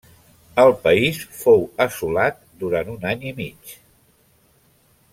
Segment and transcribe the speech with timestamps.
[0.63, 3.77] El país fou assolat durant un any i mig.